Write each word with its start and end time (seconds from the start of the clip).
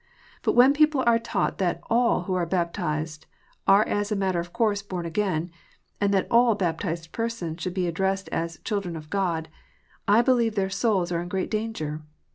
But 0.41 0.53
when 0.53 0.73
people 0.73 1.03
are 1.05 1.19
taught 1.19 1.59
that 1.59 1.79
all 1.87 2.23
who 2.23 2.33
are 2.33 2.47
baptized 2.47 3.27
are 3.67 3.87
as 3.87 4.11
a 4.11 4.15
matter 4.15 4.39
of 4.39 4.51
course 4.51 4.81
born 4.81 5.05
again, 5.05 5.51
and 6.01 6.11
that 6.11 6.25
all 6.31 6.55
baptized 6.55 7.11
persons 7.11 7.61
should 7.61 7.75
be 7.75 7.85
addressed 7.85 8.27
as" 8.29 8.57
children 8.65 8.95
of 8.95 9.11
God," 9.11 9.47
I 10.07 10.23
believe 10.23 10.55
their 10.55 10.71
souls 10.71 11.11
are 11.11 11.21
in 11.21 11.27
great 11.29 11.51
danger. 11.51 12.01